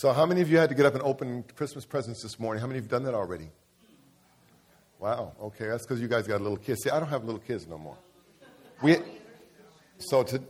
[0.00, 2.62] So, how many of you had to get up and open Christmas presents this morning?
[2.62, 3.50] How many of you have done that already?
[4.98, 5.34] Wow.
[5.38, 6.84] Okay, that's because you guys got little kids.
[6.84, 7.98] See, I don't have little kids no more.
[8.80, 8.96] We,
[9.98, 10.40] so to,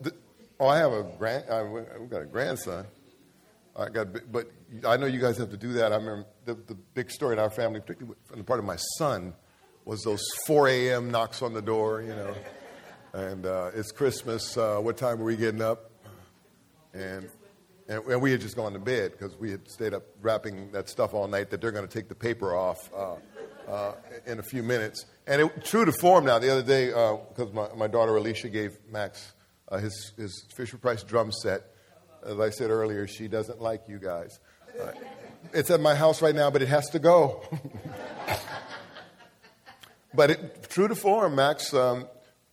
[0.60, 1.50] oh, I have a grand.
[1.50, 2.86] I, we've got a grandson.
[3.74, 4.52] I got, but
[4.86, 5.92] I know you guys have to do that.
[5.92, 8.76] I remember the, the big story in our family, particularly from the part of my
[8.98, 9.34] son,
[9.84, 11.10] was those 4 a.m.
[11.10, 12.02] knocks on the door.
[12.02, 12.34] You know,
[13.14, 14.56] and uh, it's Christmas.
[14.56, 15.90] Uh, what time are we getting up?
[16.94, 17.28] And,
[17.90, 20.88] and, and we had just gone to bed because we had stayed up wrapping that
[20.88, 23.16] stuff all night that they're going to take the paper off uh,
[23.68, 23.94] uh,
[24.26, 25.06] in a few minutes.
[25.26, 28.48] And it, true to form now, the other day, because uh, my, my daughter Alicia
[28.48, 29.32] gave Max
[29.68, 31.62] uh, his, his Fisher Price drum set.
[32.24, 34.38] As I said earlier, she doesn't like you guys.
[34.80, 34.92] Uh,
[35.52, 37.42] it's at my house right now, but it has to go.
[40.14, 42.06] but it, true to form, Max um,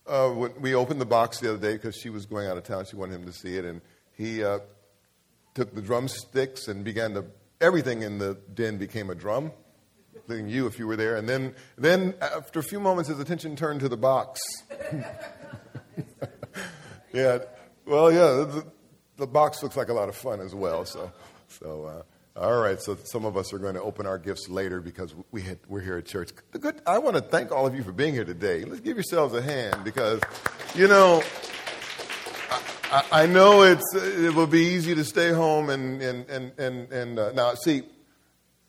[0.04, 2.86] uh, we opened the box the other day because she was going out of town.
[2.86, 3.80] She wanted him to see it, and
[4.16, 4.58] he uh,
[5.58, 7.24] took the drumsticks and began to.
[7.60, 9.50] Everything in the den became a drum,
[10.14, 11.16] including you if you were there.
[11.16, 14.38] And then, then after a few moments, his attention turned to the box.
[17.12, 17.38] yeah,
[17.84, 18.64] well, yeah, the,
[19.16, 20.84] the, box looks like a lot of fun as well.
[20.84, 21.10] So,
[21.48, 21.84] so.
[21.84, 22.02] Uh,
[22.40, 25.42] all right, so some of us are going to open our gifts later because we
[25.42, 26.30] had, we're here at church.
[26.52, 28.64] Good, I want to thank all of you for being here today.
[28.64, 30.20] Let's give yourselves a hand because,
[30.76, 31.20] you know,
[32.90, 37.18] I, know it's, it will be easy to stay home and, and, and, and, and
[37.18, 37.82] uh, now, see,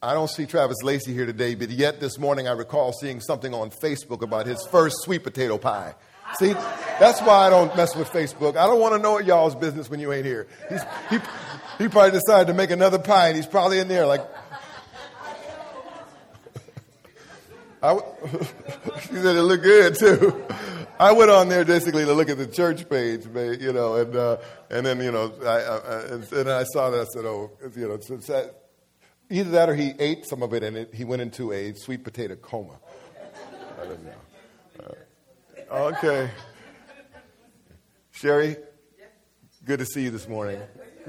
[0.02, 3.54] I don't see Travis Lacey here today, but yet this morning I recall seeing something
[3.54, 5.96] on Facebook about his first sweet potato pie.
[6.38, 8.58] See, that's why I don't mess with Facebook.
[8.58, 10.48] I don't want to know y'all's business when you ain't here.
[10.70, 11.18] He's, he,
[11.78, 14.22] he probably decided to make another pie, and he's probably in there like.
[17.82, 17.98] I,
[19.02, 20.44] she said it looked good too.
[21.00, 24.38] I went on there basically to look at the church page, you know, and uh,
[24.70, 27.94] and then you know, I, I, and I saw that I said, oh, you know,
[27.94, 28.30] it's, it's
[29.30, 32.04] either that or he ate some of it and it, he went into a sweet
[32.04, 32.80] potato coma.
[33.82, 34.96] I don't know.
[35.72, 36.30] Uh, okay,
[38.12, 38.58] Sherry,
[39.64, 40.60] good to see you this morning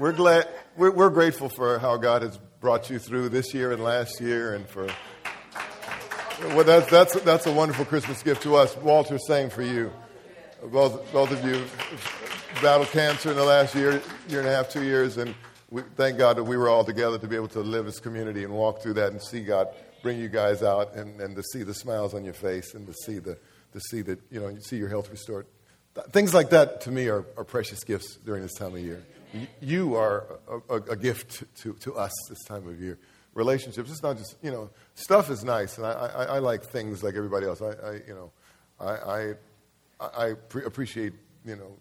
[0.01, 3.83] we're glad, we're, we're grateful for how God has brought you through this year and
[3.83, 4.87] last year, and for
[6.49, 8.75] well, that's that's that's a wonderful Christmas gift to us.
[8.77, 9.91] Walter, saying for you,
[10.71, 11.63] both both of you
[12.61, 15.35] battled cancer in the last year, year and a half, two years, and
[15.69, 18.43] we, thank God that we were all together to be able to live as community
[18.43, 19.67] and walk through that and see God
[20.01, 22.93] bring you guys out and, and to see the smiles on your face and to
[22.93, 23.37] see the
[23.73, 25.45] to see that you know you see your health restored.
[26.11, 29.05] Things like that to me are, are precious gifts during this time of year
[29.61, 32.99] you are a, a, a, gift to, to us this time of year.
[33.33, 37.01] Relationships, it's not just, you know, stuff is nice, and I, I, I like things
[37.01, 37.61] like everybody else.
[37.61, 38.31] I, I you know,
[38.79, 39.33] I, I,
[40.01, 41.13] I pre- appreciate,
[41.45, 41.77] you know,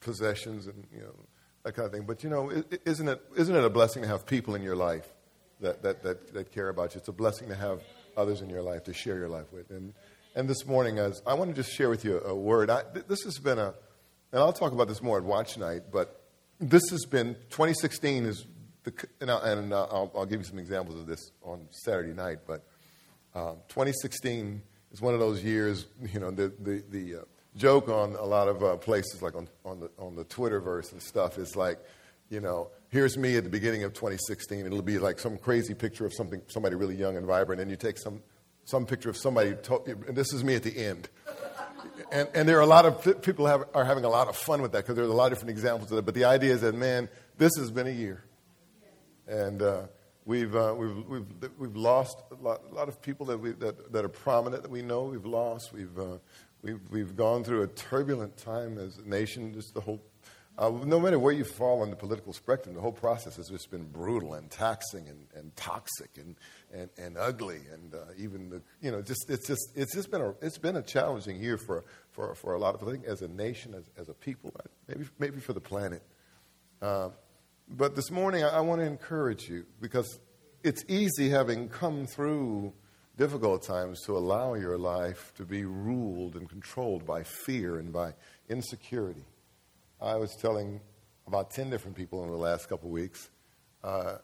[0.00, 1.14] possessions and, you know,
[1.62, 2.04] that kind of thing.
[2.06, 2.50] But, you know,
[2.84, 5.06] isn't it, isn't it a blessing to have people in your life
[5.60, 6.98] that, that, that, that care about you?
[6.98, 7.80] It's a blessing to have
[8.16, 9.70] others in your life to share your life with.
[9.70, 9.94] And,
[10.34, 12.70] and this morning, as I want to just share with you a, a word.
[12.70, 13.74] I, this has been a,
[14.32, 16.20] and I'll talk about this more at watch night, but
[16.60, 18.44] this has been 2016 is
[18.84, 22.38] the, and, I'll, and I'll, I'll, give you some examples of this on Saturday night,
[22.46, 22.64] but
[23.34, 24.62] um, 2016
[24.92, 27.24] is one of those years, you know, the, the, the uh,
[27.56, 31.02] joke on a lot of uh, places, like on, on, the, on the Twitterverse and
[31.02, 31.78] stuff, is like,
[32.30, 34.66] you know, here's me at the beginning of 2016.
[34.66, 37.76] It'll be like some crazy picture of something, somebody really young and vibrant, and you
[37.76, 38.22] take some,
[38.64, 41.08] some picture of somebody, to, and this is me at the end
[42.12, 44.62] and, and there are a lot of people have, are having a lot of fun
[44.62, 46.04] with that because there's a lot of different examples of it.
[46.04, 47.08] But the idea is that, man,
[47.38, 48.24] this has been a year.
[49.26, 49.82] And uh,
[50.24, 51.26] we've, uh, we've, we've,
[51.58, 54.70] we've lost a lot, a lot of people that, we, that, that are prominent that
[54.70, 55.72] we know we've lost.
[55.72, 56.18] We've, uh,
[56.62, 60.00] we've, we've gone through a turbulent time as a nation, just the whole
[60.56, 63.72] uh, no matter where you fall on the political spectrum, the whole process has just
[63.72, 66.36] been brutal and taxing and, and toxic and,
[66.72, 67.60] and, and ugly.
[67.72, 70.76] And uh, even the, you know, just, it's, just, it's just been a, it's been
[70.76, 73.90] a challenging year for, for, for a lot of, I think, as a nation, as,
[73.98, 74.54] as a people,
[74.86, 76.02] maybe, maybe for the planet.
[76.80, 77.08] Uh,
[77.68, 80.20] but this morning, I, want to encourage you because
[80.62, 82.72] it's easy having come through
[83.16, 88.14] difficult times to allow your life to be ruled and controlled by fear and by
[88.48, 89.24] insecurity.
[90.00, 90.80] I was telling
[91.26, 93.30] about 10 different people in the last couple of weeks
[93.84, 94.16] uh,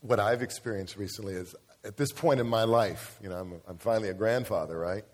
[0.00, 1.54] what I've experienced recently is
[1.84, 5.04] at this point in my life, you know, I'm, I'm finally a grandfather, right?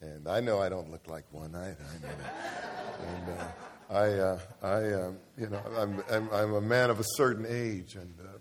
[0.00, 1.54] And I know I don't look like one.
[1.54, 2.34] I, I know that.
[3.06, 3.44] and uh,
[3.90, 7.94] I, uh, I um, you know, I'm, I'm, I'm, a man of a certain age.
[7.96, 8.38] And uh,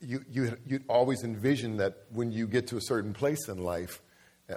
[0.00, 4.02] you, you, you always envision that when you get to a certain place in life,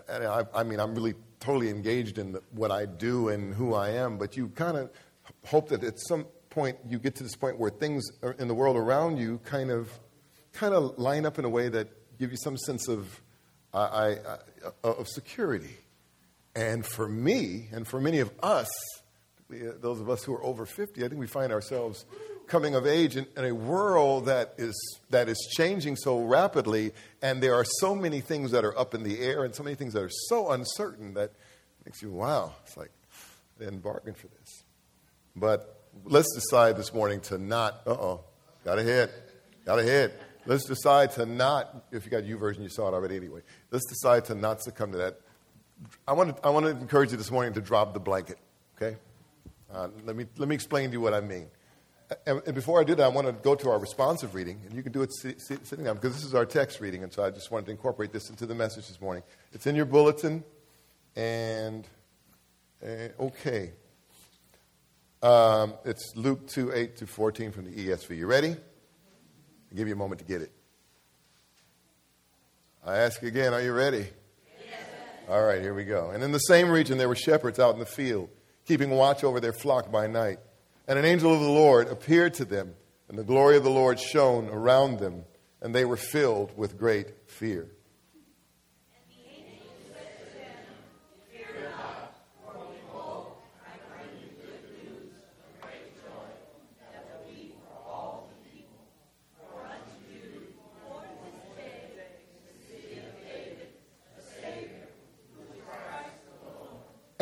[0.10, 3.74] and I, I mean, I'm really totally engaged in the, what I do and who
[3.74, 4.90] I am, but you kind of
[5.46, 8.04] hope that at some point you get to this point where things
[8.40, 9.92] in the world around you kind of
[10.54, 13.22] kind of line up in a way that give you some sense of,
[13.74, 14.38] I, I,
[14.84, 15.78] of security.
[16.56, 18.70] And for me, and for many of us,
[19.50, 22.06] those of us who are over 50, I think we find ourselves
[22.48, 27.42] coming of age in, in, a world that is, that is changing so rapidly, and
[27.42, 29.94] there are so many things that are up in the air and so many things
[29.94, 31.32] that are so uncertain that
[31.86, 32.92] makes you, wow, it's like,
[33.60, 34.64] I didn't bargain for this.
[35.36, 38.24] But let's decide this morning to not, uh oh,
[38.64, 39.12] got a hit,
[39.66, 40.20] got a hit.
[40.46, 43.42] Let's decide to not, if you got YouVersion, you saw it already anyway.
[43.72, 45.20] Let's decide to not succumb to that.
[46.08, 48.38] I want to, I want to encourage you this morning to drop the blanket,
[48.78, 48.98] okay?
[49.76, 51.48] Uh, let, me, let me explain to you what I mean.
[52.26, 54.74] And, and, before I do that, I want to go to our responsive reading, and
[54.74, 57.12] you can do it sit, sit, sitting down because this is our text reading, and
[57.12, 59.24] so I just wanted to incorporate this into the message this morning.
[59.52, 60.44] It's in your bulletin,
[61.16, 61.86] and
[62.82, 63.72] uh, okay.
[65.22, 68.16] Um, it's Luke 2 8 to 14 from the ESV.
[68.16, 68.52] You ready?
[68.52, 70.52] I'll give you a moment to get it.
[72.86, 74.08] I ask again, are you ready?
[74.48, 74.80] Yes.
[75.28, 76.12] All right, here we go.
[76.12, 78.30] And in the same region, there were shepherds out in the field,
[78.66, 80.40] keeping watch over their flock by night.
[80.88, 82.76] And an angel of the Lord appeared to them,
[83.10, 85.26] and the glory of the Lord shone around them,
[85.62, 87.70] and they were filled with great fear.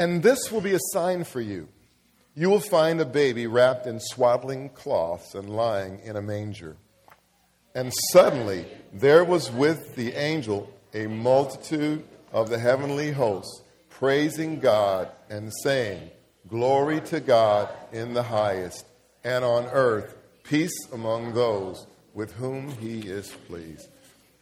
[0.03, 1.69] And this will be a sign for you.
[2.35, 6.75] You will find a baby wrapped in swaddling cloths and lying in a manger.
[7.73, 12.03] And suddenly there was with the angel a multitude
[12.33, 16.11] of the heavenly hosts, praising God and saying,
[16.50, 18.85] Glory to God in the highest,
[19.23, 23.88] and on earth peace among those with whom he is pleased.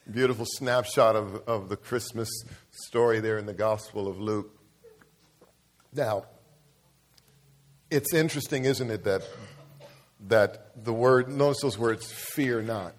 [0.10, 2.30] Beautiful snapshot of, of the Christmas
[2.72, 4.58] story there in the Gospel of Luke.
[5.94, 6.26] Now,
[7.90, 9.24] it's interesting, isn't it, that,
[10.28, 12.94] that the word, notice those words, fear not.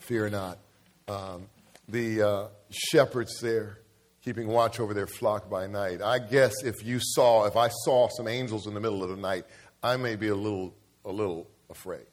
[0.00, 0.58] Fear not.
[1.06, 1.46] Um,
[1.88, 3.78] the uh, shepherds there
[4.22, 6.02] keeping watch over their flock by night.
[6.02, 9.16] I guess if you saw, if I saw some angels in the middle of the
[9.16, 9.44] night,
[9.82, 10.74] I may be a little,
[11.04, 12.06] a little afraid.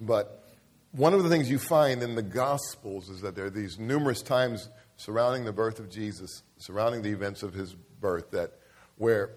[0.00, 0.44] But
[0.92, 4.22] one of the things you find in the Gospels is that there are these numerous
[4.22, 8.58] times surrounding the birth of Jesus, surrounding the events of his birth, that
[9.00, 9.30] where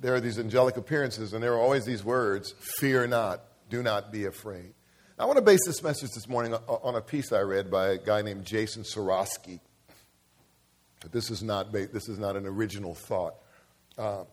[0.00, 4.10] there are these angelic appearances, and there are always these words fear not, do not
[4.10, 4.74] be afraid.
[5.16, 7.98] I want to base this message this morning on a piece I read by a
[7.98, 9.60] guy named Jason Sorosky.
[11.12, 13.34] This is not, this is not an original thought.
[13.96, 14.24] Uh,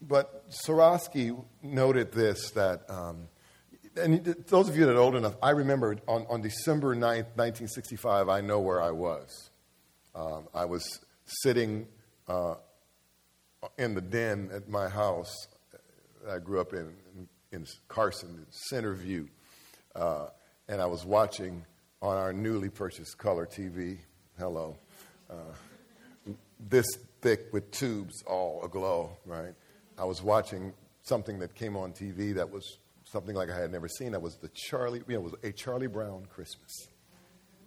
[0.00, 3.26] but Sorosky noted this that, um,
[3.96, 8.28] and those of you that are old enough, I remember on, on December 9th, 1965,
[8.28, 9.50] I know where I was.
[10.14, 10.84] Um, I was
[11.24, 11.88] sitting
[12.28, 12.54] uh,
[13.78, 15.48] in the den at my house.
[16.28, 16.92] I grew up in,
[17.52, 19.28] in Carson, Centerview.
[19.94, 20.26] Uh,
[20.68, 21.64] and I was watching
[22.02, 23.98] on our newly purchased color TV.
[24.38, 24.76] Hello.
[25.30, 25.34] Uh,
[26.68, 26.86] this
[27.20, 29.54] thick with tubes all aglow, right?
[29.98, 30.72] I was watching
[31.02, 34.12] something that came on TV that was something like I had never seen.
[34.12, 36.88] That was the Charlie, you know, it was a Charlie Brown Christmas.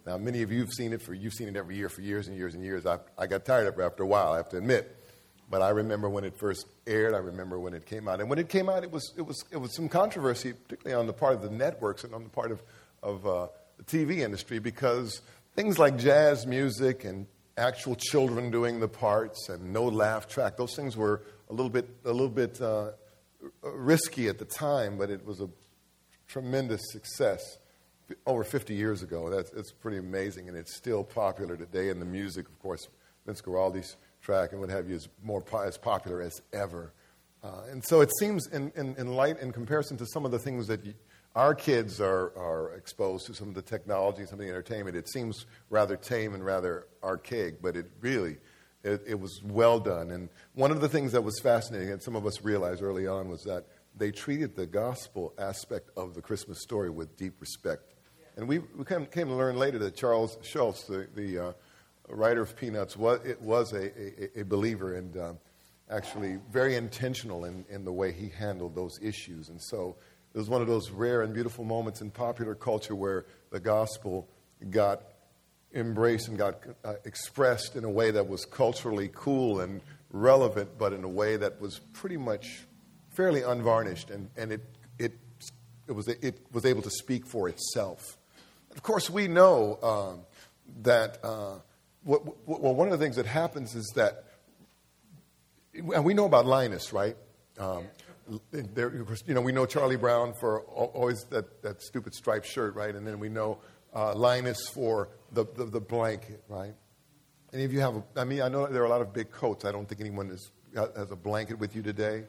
[0.06, 2.28] Now, many of you have seen it for, you've seen it every year for years
[2.28, 2.86] and years and years.
[2.86, 4.96] I, I got tired of it after a while, I have to admit.
[5.50, 7.12] But I remember when it first aired.
[7.12, 8.20] I remember when it came out.
[8.20, 11.08] And when it came out, it was, it was, it was some controversy, particularly on
[11.08, 12.62] the part of the networks and on the part of,
[13.02, 15.20] of uh, the TV industry, because
[15.56, 17.26] things like jazz music and
[17.56, 21.88] actual children doing the parts and no laugh track, those things were a little bit,
[22.04, 22.92] a little bit uh,
[23.62, 25.48] risky at the time, but it was a
[26.28, 27.58] tremendous success
[28.24, 29.28] over 50 years ago.
[29.30, 31.90] That's, it's pretty amazing, and it's still popular today.
[31.90, 32.86] And the music, of course,
[33.26, 36.92] Vince Guaraldi's track and what have you is more po- as popular as ever.
[37.42, 40.38] Uh, and so it seems, in, in, in, light, in comparison to some of the
[40.38, 40.80] things that
[41.34, 45.08] our kids are, are exposed to, some of the technology, some of the entertainment, it
[45.08, 48.36] seems rather tame and rather archaic, but it really,
[48.82, 50.10] it, it was well done.
[50.10, 53.28] And one of the things that was fascinating, and some of us realized early on,
[53.28, 57.94] was that they treated the gospel aspect of the Christmas story with deep respect.
[58.36, 61.52] And we, we came, came to learn later that Charles Schulz, the, the uh,
[62.14, 65.38] writer of Peanuts, was, it was a, a, a believer and um,
[65.90, 69.48] actually very intentional in, in the way he handled those issues.
[69.48, 69.96] And so
[70.34, 74.28] it was one of those rare and beautiful moments in popular culture where the gospel
[74.70, 75.02] got
[75.74, 80.92] embraced and got uh, expressed in a way that was culturally cool and relevant, but
[80.92, 82.66] in a way that was pretty much
[83.10, 84.60] fairly unvarnished, and, and it,
[84.98, 85.12] it,
[85.88, 88.16] it, was, it was able to speak for itself.
[88.72, 90.20] Of course, we know um,
[90.82, 91.56] that, uh,
[92.02, 94.24] what, what, well, one of the things that happens is that,
[95.74, 97.16] and we know about Linus, right?
[97.58, 97.84] Um,
[98.52, 98.92] there,
[99.26, 102.94] you know, we know Charlie Brown for always that, that stupid striped shirt, right?
[102.94, 103.58] And then we know
[103.94, 106.74] uh, Linus for the, the, the, blanket, right?
[107.52, 109.30] Any of you have, a, I mean, I know there are a lot of big
[109.30, 109.64] coats.
[109.64, 112.24] I don't think anyone is, has a blanket with you today.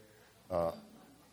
[0.50, 0.72] Uh,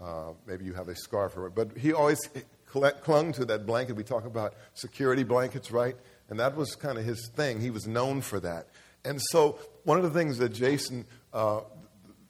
[0.01, 2.21] uh, maybe you have a scarf or but he always
[2.67, 3.97] clung to that blanket.
[3.97, 5.97] We talk about security blankets, right?
[6.29, 7.61] And that was kind of his thing.
[7.61, 8.69] He was known for that.
[9.05, 11.61] And so, one of the things that Jason, uh,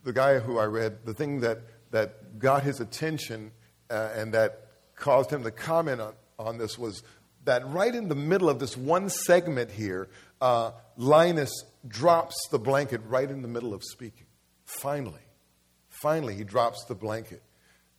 [0.04, 1.58] the guy who I read, the thing that,
[1.90, 3.50] that got his attention
[3.90, 7.02] uh, and that caused him to comment on, on this was
[7.44, 10.08] that right in the middle of this one segment here,
[10.40, 11.50] uh, Linus
[11.86, 14.26] drops the blanket right in the middle of speaking.
[14.64, 15.22] Finally,
[15.88, 17.42] finally, he drops the blanket.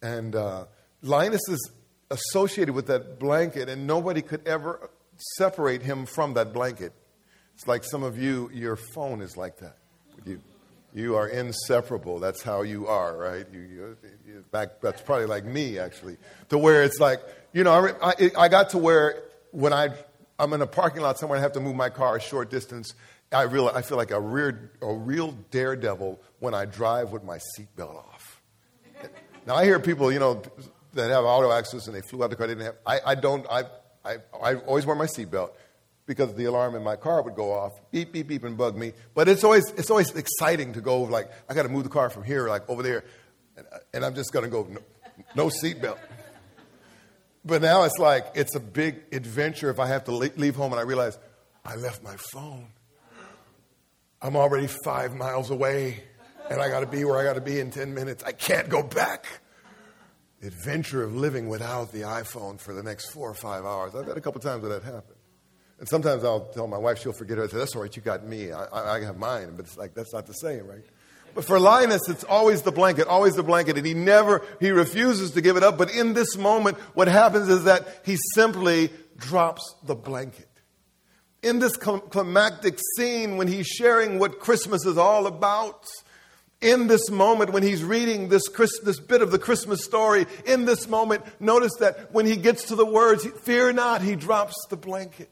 [0.02, 0.66] And uh,
[1.02, 1.72] Linus is
[2.12, 4.90] associated with that blanket, and nobody could ever
[5.38, 6.94] separate him from that blanket.
[7.56, 9.78] It's like some of you, your phone is like that.
[10.26, 10.42] You,
[10.94, 12.20] you are inseparable.
[12.20, 13.46] That's how you are, right?
[13.52, 16.18] You, you, you back, that's probably like me, actually,
[16.50, 17.22] to where it's like,
[17.54, 19.90] you know, I, I, I got to where when I,
[20.38, 22.50] I'm in a parking lot somewhere and I have to move my car a short
[22.50, 22.94] distance,
[23.32, 27.40] I, real, I feel like a, real, a real daredevil when I drive with my
[27.58, 28.42] seatbelt off.
[29.46, 30.42] Now, I hear people, you know,
[30.94, 32.48] that have auto accidents and they flew out the car.
[32.48, 32.76] They didn't have.
[32.86, 33.46] I, I don't.
[33.50, 33.64] I,
[34.04, 35.52] I, I always wear my seatbelt
[36.06, 38.94] because the alarm in my car would go off, beep beep beep, and bug me.
[39.14, 42.10] But it's always it's always exciting to go like I got to move the car
[42.10, 43.04] from here like over there,
[43.56, 44.82] and, and I'm just gonna go no,
[45.36, 46.00] no seatbelt.
[47.46, 50.80] But now it's like it's a big adventure if I have to leave home and
[50.80, 51.18] I realize
[51.64, 52.68] I left my phone.
[54.22, 56.04] I'm already five miles away,
[56.50, 58.24] and I got to be where I got to be in ten minutes.
[58.24, 59.28] I can't go back
[60.42, 63.94] the adventure of living without the iPhone for the next four or five hours.
[63.96, 65.18] I've had a couple times where that happened.
[65.80, 67.44] And sometimes I'll tell my wife, she'll forget it.
[67.44, 68.52] I say, that's all right, you got me.
[68.52, 69.54] I, I, I have mine.
[69.56, 70.84] But it's like, that's not the same, right?
[71.36, 73.78] But for Linus, it's always the blanket, always the blanket.
[73.78, 75.78] And he never, he refuses to give it up.
[75.78, 80.48] But in this moment, what happens is that he simply drops the blanket.
[81.44, 85.86] In this climactic scene, when he's sharing what Christmas is all about,
[86.62, 90.66] in this moment when he's reading this, Christ, this bit of the Christmas story, in
[90.66, 94.76] this moment, notice that when he gets to the words, fear not, he drops the
[94.76, 95.30] blanket.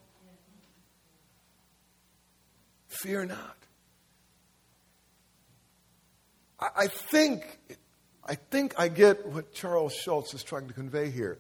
[2.88, 3.58] Fear not.
[6.60, 7.60] I, I think,
[8.26, 11.40] I think I get what Charles Schulz is trying to convey here.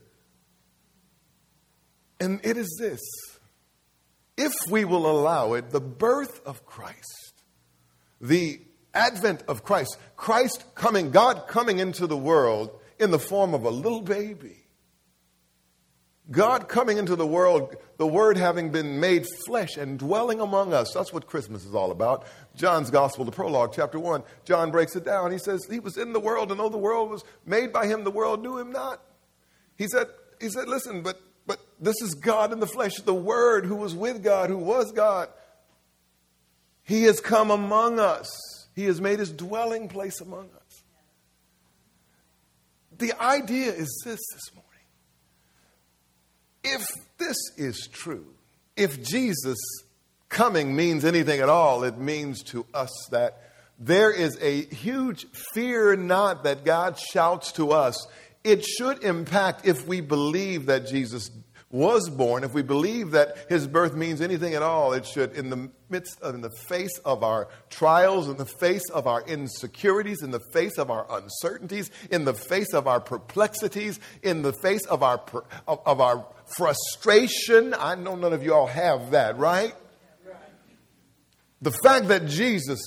[2.20, 3.00] And it is this
[4.36, 7.44] if we will allow it, the birth of Christ,
[8.22, 8.62] the
[8.98, 13.70] advent of Christ, Christ coming, God coming into the world in the form of a
[13.70, 14.58] little baby.
[16.30, 20.92] God coming into the world, the Word having been made flesh and dwelling among us.
[20.94, 22.25] That's what Christmas is all about.
[22.54, 25.32] John's Gospel, the prologue, chapter 1, John breaks it down.
[25.32, 28.04] He says, He was in the world, and though the world was made by Him,
[28.04, 29.01] the world knew Him not.
[29.77, 30.08] He said,
[30.42, 33.96] he said Listen, but, but this is God in the flesh, the Word who was
[33.96, 35.30] with God, who was God.
[36.84, 38.57] He has come among us.
[38.77, 40.84] He has made his dwelling place among us.
[43.00, 44.67] The idea is this this morning.
[46.63, 46.86] If
[47.17, 48.27] this is true,
[48.75, 49.57] if Jesus
[50.29, 53.41] coming means anything at all, it means to us that
[53.79, 58.05] there is a huge fear not that God shouts to us.
[58.43, 61.29] It should impact if we believe that Jesus
[61.70, 65.50] was born, if we believe that his birth means anything at all, it should, in
[65.50, 70.22] the midst of, in the face of our trials, in the face of our insecurities,
[70.22, 74.86] in the face of our uncertainties, in the face of our perplexities, in the face
[74.86, 75.22] of our,
[75.68, 77.74] of, of our frustration.
[77.78, 79.76] I know none of you all have that, right?
[81.62, 82.80] The fact that Jesus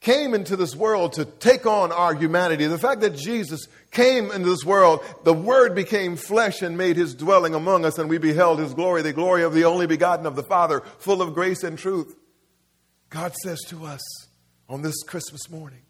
[0.00, 4.48] came into this world to take on our humanity, the fact that Jesus came into
[4.48, 8.60] this world, the Word became flesh and made his dwelling among us, and we beheld
[8.60, 11.78] his glory, the glory of the only begotten of the Father, full of grace and
[11.78, 12.14] truth.
[13.10, 14.00] God says to us
[14.68, 15.82] on this Christmas morning,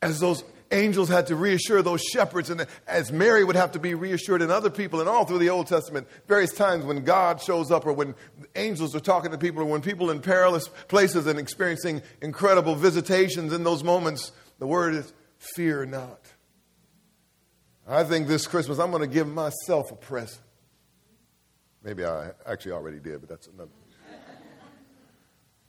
[0.00, 3.94] as those angels had to reassure those shepherds, and as Mary would have to be
[3.94, 7.70] reassured, and other people, and all through the Old Testament, various times when God shows
[7.70, 8.14] up, or when
[8.56, 13.52] angels are talking to people, or when people in perilous places and experiencing incredible visitations
[13.52, 16.20] in those moments, the word is fear not.
[17.86, 20.40] I think this Christmas I'm going to give myself a present.
[21.82, 23.70] Maybe I actually already did, but that's another.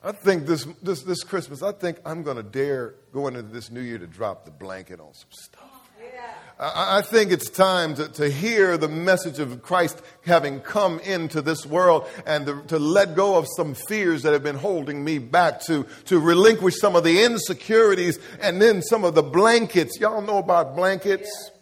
[0.04, 3.72] I think this, this, this Christmas, I think I'm going to dare go into this
[3.72, 5.70] new year to drop the blanket on some stuff.
[6.02, 6.34] Yeah.
[6.60, 11.66] I think it's time to, to hear the message of Christ having come into this
[11.66, 15.62] world and to, to, let go of some fears that have been holding me back,
[15.62, 20.00] to, to relinquish some of the insecurities and then some of the blankets.
[20.00, 21.30] Y'all know about blankets?
[21.50, 21.58] Yeah.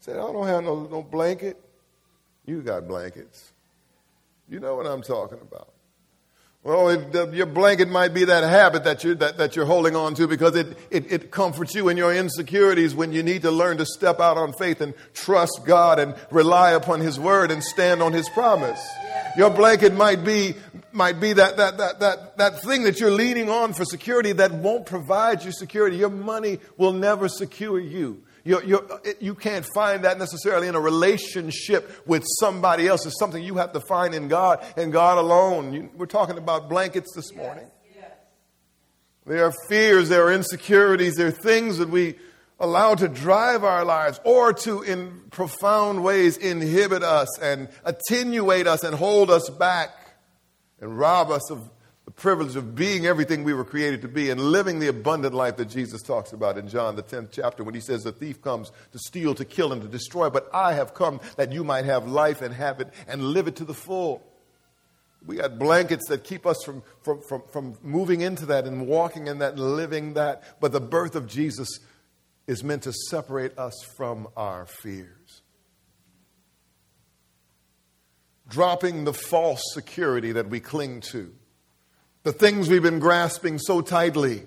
[0.00, 1.62] Say, I don't have no, no blanket.
[2.46, 3.52] You got blankets.
[4.48, 5.68] You know what I'm talking about.
[6.68, 9.96] Well, it, uh, your blanket might be that habit that you're, that, that you're holding
[9.96, 13.50] on to because it, it, it comforts you in your insecurities when you need to
[13.50, 17.64] learn to step out on faith and trust God and rely upon His word and
[17.64, 18.86] stand on His promise.
[19.34, 20.56] Your blanket might be,
[20.92, 24.52] might be that, that, that, that, that thing that you're leaning on for security that
[24.52, 25.96] won't provide you security.
[25.96, 28.22] Your money will never secure you.
[28.44, 33.04] You're, you're, you can not find that necessarily in a relationship with somebody else.
[33.06, 35.72] It's something you have to find in God and God alone.
[35.72, 37.66] You, we're talking about blankets this morning.
[37.84, 38.12] Yes, yes.
[39.26, 42.16] There are fears, there are insecurities, there are things that we
[42.60, 48.82] allow to drive our lives or to, in profound ways, inhibit us and attenuate us
[48.82, 49.90] and hold us back
[50.80, 51.70] and rob us of
[52.08, 55.58] the privilege of being everything we were created to be and living the abundant life
[55.58, 58.72] that Jesus talks about in John, the 10th chapter, when he says, The thief comes
[58.92, 62.08] to steal, to kill, and to destroy, but I have come that you might have
[62.08, 64.22] life and have it and live it to the full.
[65.26, 69.26] We got blankets that keep us from, from, from, from moving into that and walking
[69.26, 70.42] in that and living that.
[70.60, 71.68] But the birth of Jesus
[72.46, 75.42] is meant to separate us from our fears.
[78.48, 81.34] Dropping the false security that we cling to
[82.22, 84.42] the things we've been grasping so tightly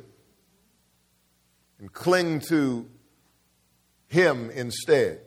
[1.79, 2.87] and cling to
[4.07, 5.21] Him instead.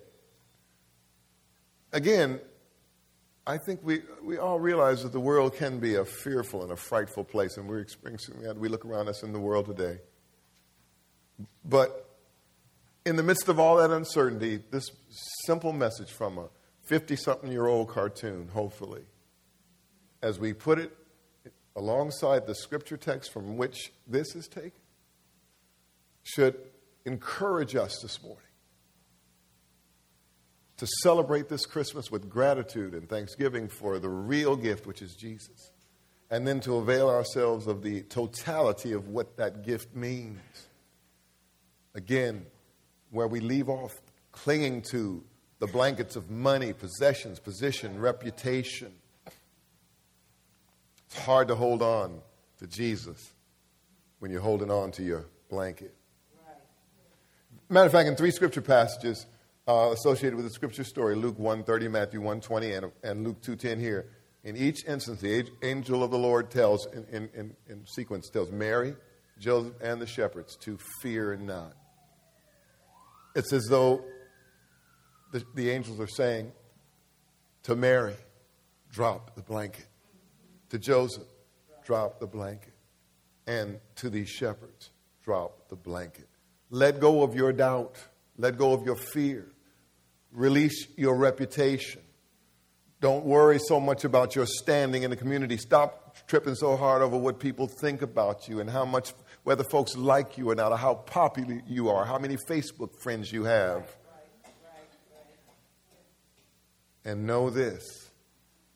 [1.93, 2.41] Again,
[3.47, 6.77] I think we, we all realize that the world can be a fearful and a
[6.77, 8.57] frightful place, and we're experiencing that.
[8.57, 9.99] We look around us in the world today.
[11.65, 12.09] But
[13.05, 14.89] in the midst of all that uncertainty, this
[15.47, 16.49] simple message from a
[16.85, 19.03] 50 something year old cartoon, hopefully,
[20.23, 20.97] as we put it
[21.77, 24.81] alongside the scripture text from which this is taken
[26.23, 26.57] should
[27.05, 28.41] encourage us this morning
[30.77, 35.71] to celebrate this Christmas with gratitude and thanksgiving for the real gift, which is Jesus,
[36.31, 40.41] and then to avail ourselves of the totality of what that gift means.
[41.95, 42.47] Again,
[43.11, 44.01] where we leave off
[44.33, 45.23] clinging to
[45.61, 48.93] the blankets of money, possessions, position, reputation,
[51.15, 52.21] it's hard to hold on
[52.59, 53.33] to Jesus
[54.19, 55.95] when you're holding on to your blanket.
[57.69, 59.27] Matter of fact, in three scripture passages
[59.69, 64.07] uh, associated with the scripture story, Luke 1.30, Matthew 1.20, and, and Luke 2.10 here,
[64.43, 68.51] in each instance, the angel of the Lord tells, in, in, in, in sequence, tells
[68.51, 68.97] Mary,
[69.39, 71.75] Joseph, and the shepherds to fear not.
[73.37, 74.05] It's as though
[75.31, 76.51] the, the angels are saying
[77.63, 78.17] to Mary,
[78.91, 79.87] drop the blanket
[80.75, 81.29] to Joseph,
[81.85, 82.75] drop the blanket.
[83.47, 84.91] And to these shepherds,
[85.23, 86.29] drop the blanket.
[86.69, 87.97] Let go of your doubt.
[88.37, 89.47] Let go of your fear.
[90.33, 92.03] Release your reputation.
[93.01, 95.59] Don't worry so much about your standing in the community.
[95.59, 99.13] Stop tripping so hard over what people think about you and how much,
[99.45, 103.31] whether folks like you or not, or how popular you are, how many Facebook friends
[103.31, 103.95] you have.
[107.05, 108.11] And know this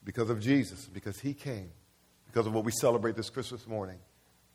[0.04, 1.70] because of Jesus, because He came
[2.28, 3.98] because of what we celebrate this Christmas morning,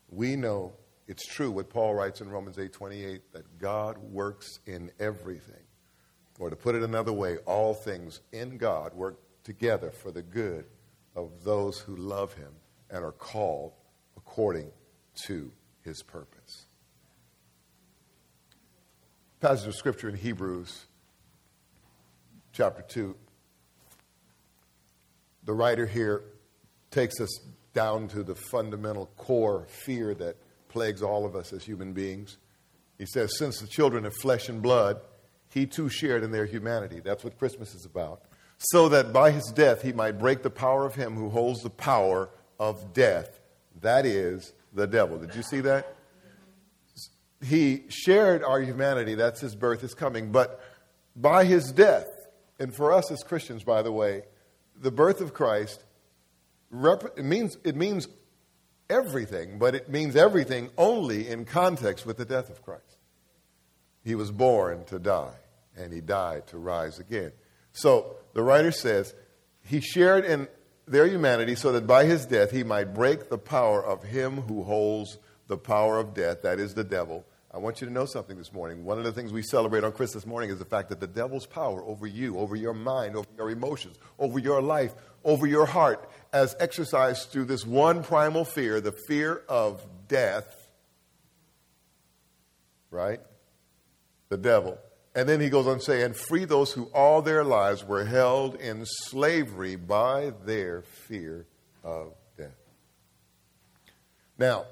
[0.08, 0.72] we know
[1.06, 5.62] it's true what Paul writes in Romans 8:28 that God works in everything.
[6.38, 10.66] Or to put it another way, all things in God work together for the good
[11.14, 12.52] of those who love him
[12.90, 13.72] and are called
[14.16, 14.72] according
[15.26, 16.66] to his purpose.
[19.40, 20.86] Passage of scripture in Hebrews
[22.52, 23.16] chapter 2.
[25.44, 26.24] The writer here
[26.90, 27.40] takes us
[27.74, 30.36] down to the fundamental core fear that
[30.68, 32.38] plagues all of us as human beings.
[32.98, 35.00] He says, Since the children of flesh and blood,
[35.52, 37.00] he too shared in their humanity.
[37.00, 38.22] That's what Christmas is about.
[38.58, 41.70] So that by his death he might break the power of him who holds the
[41.70, 43.40] power of death.
[43.80, 45.18] That is the devil.
[45.18, 45.94] Did you see that?
[47.44, 49.14] He shared our humanity.
[49.14, 50.32] That's his birth, his coming.
[50.32, 50.60] But
[51.14, 52.06] by his death,
[52.58, 54.22] and for us as Christians, by the way,
[54.80, 55.84] the birth of Christ
[56.74, 58.08] rep- it, means, it means
[58.90, 62.98] everything, but it means everything only in context with the death of Christ.
[64.04, 65.36] He was born to die,
[65.76, 67.32] and he died to rise again.
[67.72, 69.14] So the writer says
[69.62, 70.48] he shared in
[70.86, 74.62] their humanity so that by his death he might break the power of him who
[74.62, 77.24] holds the power of death, that is the devil.
[77.54, 78.84] I want you to know something this morning.
[78.84, 81.46] One of the things we celebrate on Christmas morning is the fact that the devil's
[81.46, 84.92] power over you, over your mind, over your emotions, over your life,
[85.24, 90.68] over your heart, as exercised through this one primal fear, the fear of death,
[92.90, 93.20] right?
[94.30, 94.76] The devil.
[95.14, 98.04] And then he goes on to say, and free those who all their lives were
[98.04, 101.46] held in slavery by their fear
[101.84, 102.50] of death.
[104.36, 104.64] Now,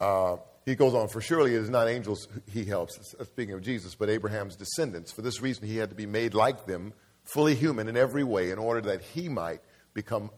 [0.00, 3.96] uh, he goes on, for surely it is not angels he helps, speaking of Jesus,
[3.96, 5.10] but Abraham's descendants.
[5.10, 6.92] For this reason, he had to be made like them,
[7.24, 9.62] fully human in every way, in order that he might
[9.94, 10.30] become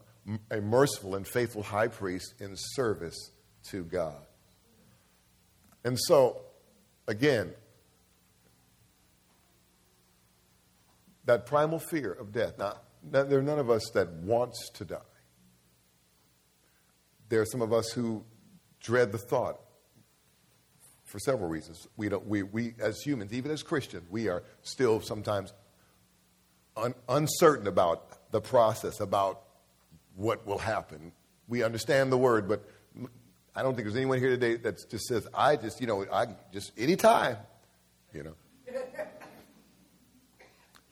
[0.50, 3.32] a merciful and faithful high priest in service
[3.70, 4.26] to God.
[5.84, 6.42] And so,
[7.06, 7.52] again,
[11.24, 12.58] that primal fear of death.
[12.58, 14.98] Now, there are none of us that wants to die.
[17.28, 18.24] There are some of us who
[18.80, 19.60] dread the thought
[21.04, 21.86] for several reasons.
[21.96, 25.52] We, don't, we, we, as humans, even as Christians, we are still sometimes
[26.76, 29.43] un, uncertain about the process, about
[30.16, 31.12] what will happen.
[31.49, 32.69] We understand the word, but
[33.55, 36.27] I don't think there's anyone here today that just says, I just, you know, I
[36.53, 37.37] just, anytime,
[38.14, 38.35] you know.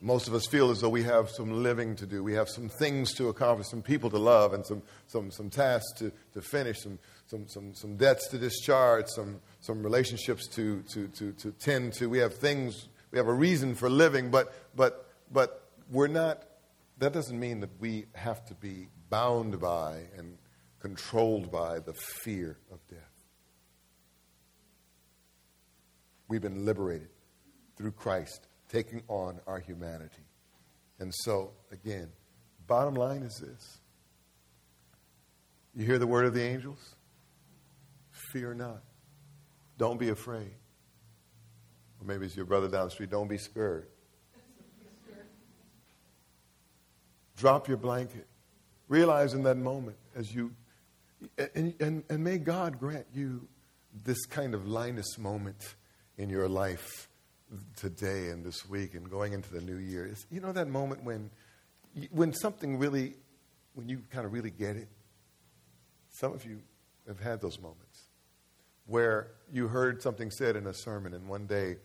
[0.01, 2.23] Most of us feel as though we have some living to do.
[2.23, 5.93] We have some things to accomplish, some people to love, and some, some, some tasks
[5.99, 11.09] to, to finish, some, some, some, some debts to discharge, some, some relationships to, to,
[11.09, 12.09] to, to tend to.
[12.09, 16.45] We have things, we have a reason for living, but, but, but we're not,
[16.99, 20.39] that doesn't mean that we have to be bound by and
[20.81, 22.99] controlled by the fear of death.
[26.29, 27.09] We've been liberated
[27.77, 30.25] through Christ taking on our humanity.
[30.99, 32.11] And so, again,
[32.67, 33.81] bottom line is this
[35.75, 36.97] you hear the word of the angels?
[38.33, 38.83] Fear not.
[39.77, 40.55] Don't be afraid.
[42.01, 43.11] Or maybe it's your brother down the street.
[43.11, 43.87] Don't be scared.
[47.39, 48.27] Drop your blanket.
[48.89, 50.53] Realize in that moment as you,
[51.55, 53.47] and, and, and may God grant you
[54.05, 55.77] this kind of Linus moment
[56.17, 57.09] in your life
[57.77, 61.03] today and this week and going into the new year is you know that moment
[61.03, 61.31] when
[62.11, 63.15] when something really
[63.75, 64.89] when you kind of really get it
[66.11, 66.61] some of you
[67.07, 68.03] have had those moments
[68.87, 71.77] where you heard something said in a sermon and one day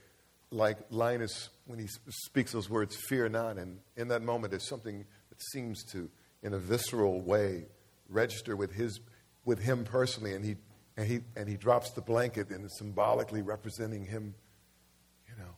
[0.52, 5.06] like linus when he speaks those words fear not and in that moment there's something
[5.34, 6.12] that seems to
[6.44, 7.66] in a visceral way
[8.08, 9.00] register with his
[9.46, 10.56] with him personally and he
[10.96, 14.36] and he and he drops the blanket and symbolically representing him
[15.28, 15.52] you know,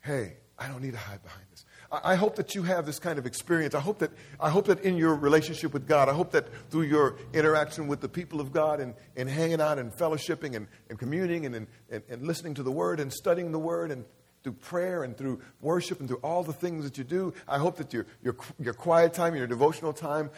[0.00, 1.66] hey, I don't need to hide behind this.
[1.90, 3.74] I, hope that you have this kind of experience.
[3.74, 6.82] I hope that, I hope that in your relationship with God, I hope that through
[6.82, 10.98] your interaction with the people of God and, and hanging out and fellowshipping and, and
[10.98, 14.04] communing and, and, and listening to the Word and studying the Word and
[14.44, 17.34] through prayer and through worship and through all the things that you do.
[17.48, 20.30] I hope that your, your, your quiet time, your devotional time,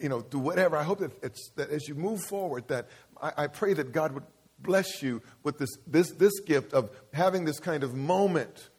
[0.00, 0.76] you know, do whatever.
[0.76, 2.88] I hope that, it's, that as you move forward, that
[3.20, 4.24] I, I pray that God would
[4.58, 8.70] bless you with this, this, this gift of having this kind of moment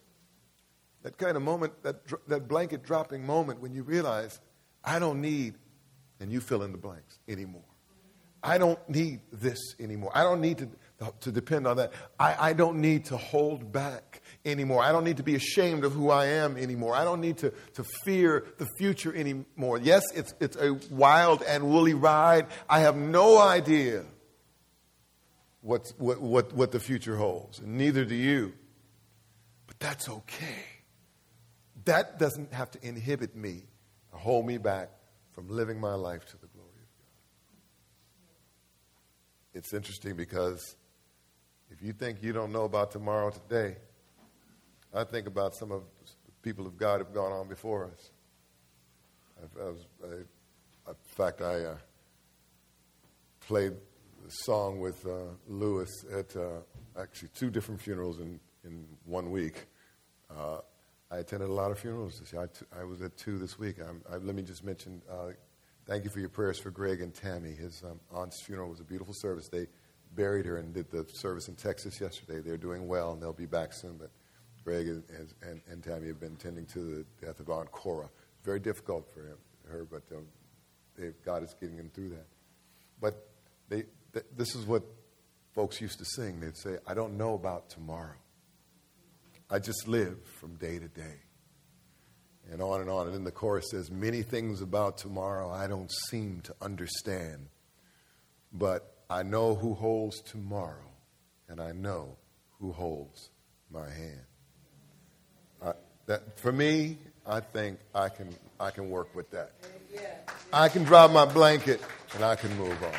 [1.02, 1.96] that kind of moment, that,
[2.28, 4.40] that blanket dropping moment when you realize,
[4.84, 5.54] I don't need,
[6.20, 7.62] and you fill in the blanks anymore.
[8.42, 10.10] I don't need this anymore.
[10.14, 10.68] I don't need to,
[11.20, 11.92] to depend on that.
[12.18, 14.82] I, I don't need to hold back anymore.
[14.82, 16.94] I don't need to be ashamed of who I am anymore.
[16.94, 19.78] I don't need to, to fear the future anymore.
[19.78, 22.46] Yes, it's, it's a wild and woolly ride.
[22.68, 24.04] I have no idea
[25.60, 28.52] what, what, what, what the future holds, and neither do you.
[29.66, 30.64] But that's okay
[31.84, 33.64] that doesn't have to inhibit me
[34.12, 34.90] or hold me back
[35.32, 37.08] from living my life to the glory of God.
[39.54, 40.76] It's interesting because
[41.70, 43.76] if you think you don't know about tomorrow today,
[44.94, 45.82] I think about some of
[46.26, 48.10] the people of God who've gone on before us.
[49.38, 51.76] I, I was, I, in fact, I uh,
[53.40, 53.72] played
[54.24, 56.60] the song with uh, Lewis at uh,
[56.98, 59.66] actually two different funerals in, in one week.
[60.30, 60.58] Uh,
[61.10, 62.42] I attended a lot of funerals this year.
[62.42, 63.76] I, t- I was at two this week.
[64.10, 65.32] Let me just mention uh,
[65.86, 67.52] thank you for your prayers for Greg and Tammy.
[67.52, 69.48] His um, aunt's funeral was a beautiful service.
[69.48, 69.66] They
[70.14, 72.40] buried her and did the service in Texas yesterday.
[72.40, 73.96] They're doing well, and they'll be back soon.
[73.96, 74.10] But
[74.64, 75.02] Greg and,
[75.42, 78.08] and, and Tammy have been tending to the death of Aunt Cora.
[78.44, 79.36] Very difficult for him,
[79.68, 80.26] her, but um,
[81.24, 82.26] God is getting them through that.
[83.00, 83.28] But
[83.68, 84.82] they, th- this is what
[85.54, 86.40] folks used to sing.
[86.40, 88.16] They'd say, I don't know about tomorrow.
[89.50, 91.16] I just live from day to day.
[92.50, 93.06] And on and on.
[93.06, 97.48] And then the chorus says, Many things about tomorrow I don't seem to understand,
[98.52, 100.90] but I know who holds tomorrow,
[101.48, 102.16] and I know
[102.60, 103.30] who holds
[103.70, 104.24] my hand.
[105.62, 105.72] I,
[106.06, 108.28] that, for me, I think I can,
[108.58, 109.52] I can work with that.
[110.52, 111.80] I can drop my blanket
[112.14, 112.92] and I can move on.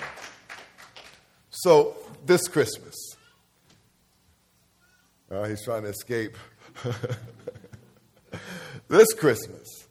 [1.49, 2.95] So, this Christmas,
[5.29, 6.35] uh, he's trying to escape.
[8.93, 9.87] this Christmas,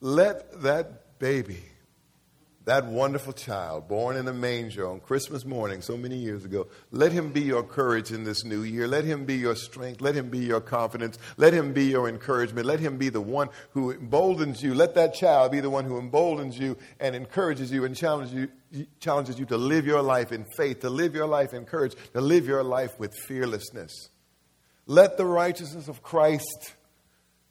[0.00, 1.62] let that baby
[2.64, 7.12] that wonderful child born in a manger on Christmas morning so many years ago, let
[7.12, 8.88] him be your courage in this new year.
[8.88, 10.00] Let him be your strength.
[10.00, 11.18] Let him be your confidence.
[11.36, 12.66] Let him be your encouragement.
[12.66, 14.74] Let him be the one who emboldens you.
[14.74, 18.86] Let that child be the one who emboldens you and encourages you and challenges you,
[18.98, 22.20] challenges you to live your life in faith, to live your life in courage, to
[22.20, 24.08] live your life with fearlessness.
[24.86, 26.74] Let the righteousness of Christ,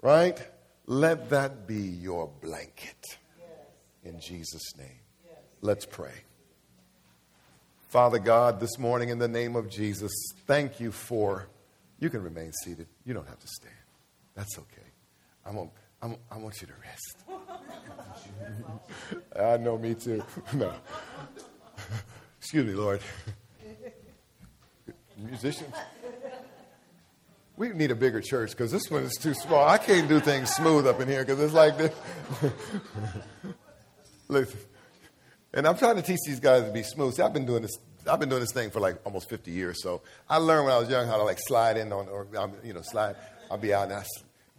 [0.02, 0.41] right?
[0.86, 3.17] Let that be your blanket
[4.04, 5.00] in Jesus' name.
[5.62, 6.13] Let's pray.
[7.88, 10.12] Father God, this morning in the name of Jesus,
[10.46, 11.48] thank you for.
[12.00, 12.88] You can remain seated.
[13.06, 13.74] You don't have to stand.
[14.36, 14.88] That's okay.
[15.46, 17.24] I want, I want, I want you to rest.
[19.39, 20.22] I know, me too.
[20.54, 20.74] no.
[22.39, 23.00] Excuse me, Lord.
[25.17, 25.74] Musicians.
[27.56, 29.68] We need a bigger church because this one is too small.
[29.68, 31.94] I can't do things smooth up in here because it's like this.
[34.28, 34.60] Listen.
[35.54, 37.13] And I'm trying to teach these guys to be smooth.
[37.13, 37.78] See, I've been doing this.
[38.10, 39.84] I've been doing this thing for like almost 50 years.
[39.84, 42.54] So I learned when I was young how to like slide in on, or um,
[42.63, 43.16] you know, slide.
[43.52, 44.04] I'll be out and I,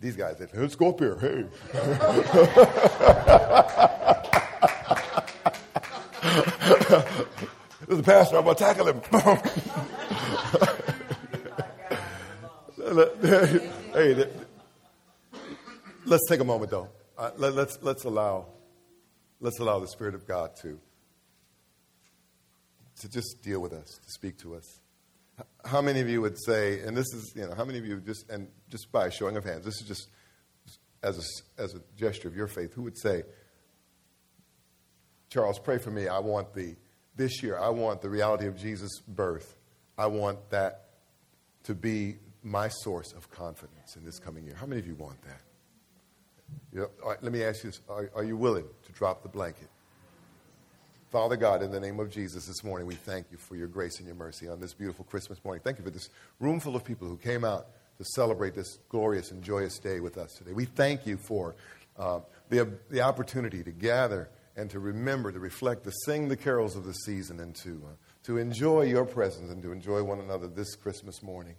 [0.00, 1.18] these guys, say, let's go up here.
[1.18, 1.44] Hey.
[7.88, 8.36] A pastor.
[8.36, 9.00] I'm gonna tackle him.
[13.92, 14.28] hey,
[16.04, 16.88] let's take a moment though.
[17.18, 18.46] Uh, let, let's let's allow
[19.40, 20.78] let's allow the Spirit of God to,
[23.00, 24.80] to just deal with us, to speak to us.
[25.64, 28.00] How many of you would say, and this is, you know, how many of you
[28.00, 30.08] just, and just by showing of hands, this is just
[31.02, 33.24] as a, as a gesture of your faith, who would say,
[35.28, 36.06] Charles, pray for me.
[36.06, 36.76] I want the,
[37.16, 39.58] this year, I want the reality of Jesus' birth.
[39.98, 40.84] I want that
[41.64, 44.54] to be my source of confidence in this coming year.
[44.54, 45.40] How many of you want that?
[46.72, 49.68] You know, let me ask you this are, are you willing to drop the blanket?
[51.10, 53.98] Father God, in the name of Jesus, this morning we thank you for your grace
[53.98, 55.62] and your mercy on this beautiful Christmas morning.
[55.64, 56.08] Thank you for this
[56.40, 60.18] room full of people who came out to celebrate this glorious and joyous day with
[60.18, 60.52] us today.
[60.52, 61.54] We thank you for
[61.96, 66.76] uh, the, the opportunity to gather and to remember, to reflect, to sing the carols
[66.76, 70.48] of the season, and to, uh, to enjoy your presence and to enjoy one another
[70.48, 71.54] this Christmas morning.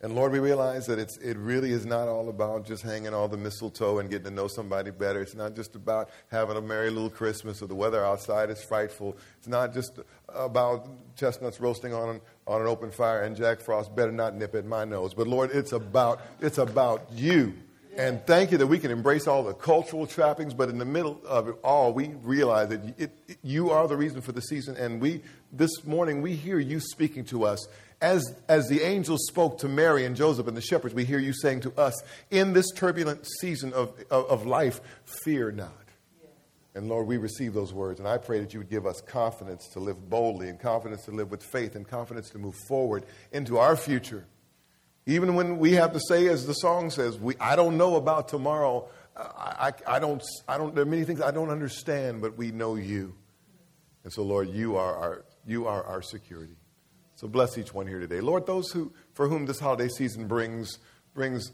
[0.00, 3.26] And Lord, we realize that it's, it really is not all about just hanging all
[3.26, 5.20] the mistletoe and getting to know somebody better.
[5.20, 9.16] It's not just about having a merry little Christmas or the weather outside is frightful.
[9.38, 13.94] It's not just about chestnuts roasting on an, on an open fire and Jack Frost
[13.96, 15.14] better not nip at my nose.
[15.14, 17.54] But Lord, it's about, it's about you.
[17.96, 21.20] And thank you that we can embrace all the cultural trappings, but in the middle
[21.26, 24.76] of it all, we realize that it, it, you are the reason for the season.
[24.76, 27.66] And we, this morning, we hear you speaking to us
[28.00, 31.32] as, as the angels spoke to Mary and Joseph and the shepherds, we hear you
[31.32, 34.80] saying to us, in this turbulent season of, of, of life,
[35.24, 35.72] fear not.
[36.74, 39.66] And Lord, we receive those words, and I pray that you would give us confidence
[39.72, 43.58] to live boldly, and confidence to live with faith, and confidence to move forward into
[43.58, 44.26] our future.
[45.04, 48.28] Even when we have to say, as the song says, we, I don't know about
[48.28, 48.88] tomorrow.
[49.16, 52.52] I, I, I, don't, I don't, there are many things I don't understand, but we
[52.52, 53.14] know you.
[54.04, 56.57] And so, Lord, you are our, you are our security.
[57.18, 58.20] So bless each one here today.
[58.20, 60.78] Lord, those who, for whom this holiday season brings,
[61.14, 61.50] brings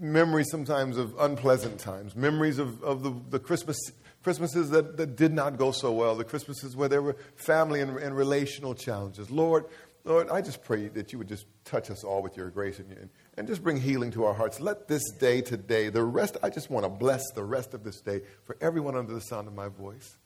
[0.00, 3.76] memories sometimes of unpleasant times, memories of, of the, the Christmas,
[4.22, 7.98] Christmases that, that did not go so well, the Christmases where there were family and,
[7.98, 9.30] and relational challenges.
[9.30, 9.66] Lord,
[10.04, 13.10] Lord, I just pray that you would just touch us all with your grace and,
[13.36, 14.58] and just bring healing to our hearts.
[14.58, 18.00] Let this day today, the rest, I just want to bless the rest of this
[18.00, 20.16] day for everyone under the sound of my voice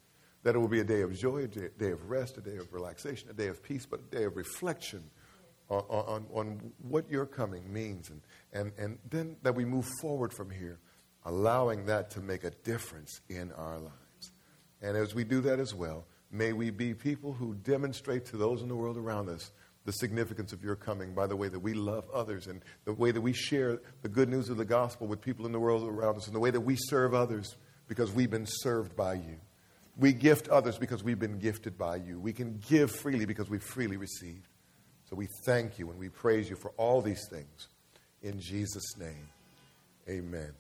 [0.42, 2.72] that it will be a day of joy, a day of rest, a day of
[2.72, 5.02] relaxation, a day of peace, but a day of reflection
[5.68, 8.10] on, on, on what your coming means.
[8.10, 8.22] And,
[8.52, 10.78] and, and then that we move forward from here,
[11.24, 14.32] allowing that to make a difference in our lives.
[14.80, 18.62] And as we do that as well, may we be people who demonstrate to those
[18.62, 19.50] in the world around us
[19.84, 23.10] the significance of your coming by the way that we love others and the way
[23.10, 26.16] that we share the good news of the gospel with people in the world around
[26.16, 27.56] us and the way that we serve others
[27.88, 29.38] because we've been served by you.
[29.98, 32.20] We gift others because we've been gifted by you.
[32.20, 34.46] We can give freely because we've freely received.
[35.10, 37.68] So we thank you and we praise you for all these things.
[38.22, 39.28] In Jesus' name,
[40.08, 40.52] amen.